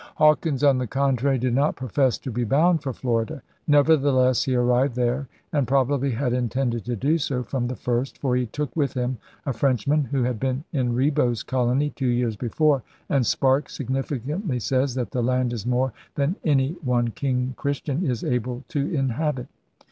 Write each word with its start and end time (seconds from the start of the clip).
Hawkins, 0.15 0.63
on 0.63 0.79
the 0.79 0.87
contrary, 0.87 1.37
did 1.37 1.53
not 1.53 1.75
profess 1.75 2.17
to 2.17 2.31
be 2.31 2.43
bound 2.43 2.81
for 2.81 2.91
Florida. 2.91 3.43
Nevertheless 3.67 4.45
he 4.45 4.55
arrived 4.55 4.95
there, 4.95 5.27
and 5.53 5.67
probably 5.67 6.09
had 6.09 6.33
intended 6.33 6.83
to 6.85 6.95
do 6.95 7.19
so 7.19 7.43
from 7.43 7.67
the 7.67 7.75
first, 7.75 8.17
for 8.17 8.35
he 8.35 8.47
took 8.47 8.75
with 8.75 8.95
him 8.95 9.19
a 9.45 9.53
Frenchman 9.53 10.05
who 10.05 10.23
had 10.23 10.39
been 10.39 10.63
in 10.73 10.95
Ribaut's 10.95 11.43
colony 11.43 11.91
two 11.91 12.07
years 12.09 12.35
before, 12.35 12.81
and 13.09 13.27
Sparke 13.27 13.69
significantly 13.69 14.57
says 14.59 14.95
that 14.95 15.11
*the 15.11 15.21
land 15.21 15.53
is 15.53 15.67
more 15.67 15.93
than 16.15 16.35
any 16.43 16.71
[one] 16.83 17.09
king 17.09 17.53
Christian 17.55 18.03
is 18.03 18.23
able 18.23 18.63
to 18.69 18.91
inhabit. 18.91 19.45